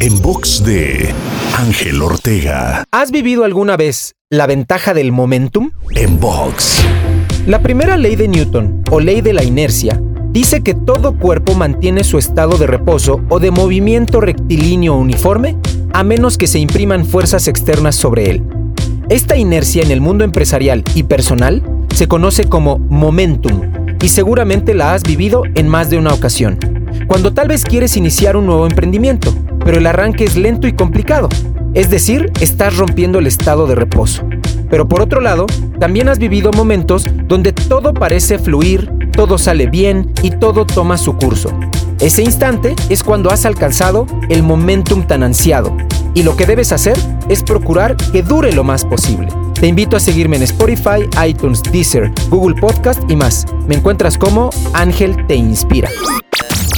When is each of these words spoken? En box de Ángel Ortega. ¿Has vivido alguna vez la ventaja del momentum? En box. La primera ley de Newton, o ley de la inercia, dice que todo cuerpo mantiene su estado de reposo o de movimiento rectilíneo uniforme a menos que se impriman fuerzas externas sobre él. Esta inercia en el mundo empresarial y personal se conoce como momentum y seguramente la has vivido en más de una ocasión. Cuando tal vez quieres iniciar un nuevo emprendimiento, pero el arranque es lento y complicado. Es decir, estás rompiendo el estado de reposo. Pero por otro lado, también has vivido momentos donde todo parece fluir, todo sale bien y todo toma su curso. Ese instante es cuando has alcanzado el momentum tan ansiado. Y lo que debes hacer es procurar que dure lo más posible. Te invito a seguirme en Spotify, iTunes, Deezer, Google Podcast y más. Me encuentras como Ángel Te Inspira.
En 0.00 0.20
box 0.20 0.64
de 0.64 1.14
Ángel 1.56 2.02
Ortega. 2.02 2.84
¿Has 2.90 3.10
vivido 3.10 3.44
alguna 3.44 3.76
vez 3.76 4.14
la 4.30 4.46
ventaja 4.46 4.94
del 4.94 5.12
momentum? 5.12 5.70
En 5.94 6.18
box. 6.18 6.82
La 7.46 7.62
primera 7.62 7.96
ley 7.96 8.16
de 8.16 8.28
Newton, 8.28 8.82
o 8.90 9.00
ley 9.00 9.20
de 9.20 9.32
la 9.32 9.44
inercia, 9.44 10.00
dice 10.30 10.62
que 10.62 10.74
todo 10.74 11.18
cuerpo 11.18 11.54
mantiene 11.54 12.04
su 12.04 12.18
estado 12.18 12.58
de 12.58 12.66
reposo 12.66 13.20
o 13.28 13.38
de 13.38 13.50
movimiento 13.50 14.20
rectilíneo 14.20 14.94
uniforme 14.94 15.56
a 15.92 16.02
menos 16.02 16.38
que 16.38 16.46
se 16.46 16.58
impriman 16.58 17.04
fuerzas 17.04 17.48
externas 17.48 17.94
sobre 17.94 18.30
él. 18.30 18.42
Esta 19.08 19.36
inercia 19.36 19.82
en 19.82 19.90
el 19.90 20.00
mundo 20.00 20.24
empresarial 20.24 20.84
y 20.94 21.02
personal 21.02 21.62
se 21.94 22.08
conoce 22.08 22.44
como 22.44 22.78
momentum 22.78 23.60
y 24.02 24.08
seguramente 24.08 24.74
la 24.74 24.94
has 24.94 25.02
vivido 25.02 25.42
en 25.54 25.68
más 25.68 25.90
de 25.90 25.98
una 25.98 26.14
ocasión. 26.14 26.58
Cuando 27.12 27.34
tal 27.34 27.48
vez 27.48 27.66
quieres 27.66 27.98
iniciar 27.98 28.38
un 28.38 28.46
nuevo 28.46 28.66
emprendimiento, 28.66 29.34
pero 29.66 29.76
el 29.76 29.86
arranque 29.86 30.24
es 30.24 30.34
lento 30.34 30.66
y 30.66 30.72
complicado. 30.72 31.28
Es 31.74 31.90
decir, 31.90 32.32
estás 32.40 32.78
rompiendo 32.78 33.18
el 33.18 33.26
estado 33.26 33.66
de 33.66 33.74
reposo. 33.74 34.22
Pero 34.70 34.88
por 34.88 35.02
otro 35.02 35.20
lado, 35.20 35.44
también 35.78 36.08
has 36.08 36.18
vivido 36.18 36.50
momentos 36.52 37.04
donde 37.26 37.52
todo 37.52 37.92
parece 37.92 38.38
fluir, 38.38 38.90
todo 39.12 39.36
sale 39.36 39.66
bien 39.66 40.10
y 40.22 40.30
todo 40.30 40.64
toma 40.64 40.96
su 40.96 41.14
curso. 41.18 41.50
Ese 42.00 42.22
instante 42.22 42.74
es 42.88 43.04
cuando 43.04 43.28
has 43.28 43.44
alcanzado 43.44 44.06
el 44.30 44.42
momentum 44.42 45.06
tan 45.06 45.22
ansiado. 45.22 45.76
Y 46.14 46.22
lo 46.22 46.34
que 46.34 46.46
debes 46.46 46.72
hacer 46.72 46.96
es 47.28 47.42
procurar 47.42 47.94
que 48.10 48.22
dure 48.22 48.54
lo 48.54 48.64
más 48.64 48.86
posible. 48.86 49.28
Te 49.52 49.66
invito 49.66 49.98
a 49.98 50.00
seguirme 50.00 50.36
en 50.36 50.44
Spotify, 50.44 51.06
iTunes, 51.28 51.62
Deezer, 51.62 52.10
Google 52.30 52.58
Podcast 52.58 53.02
y 53.10 53.16
más. 53.16 53.44
Me 53.68 53.74
encuentras 53.74 54.16
como 54.16 54.48
Ángel 54.72 55.14
Te 55.26 55.34
Inspira. 55.34 55.90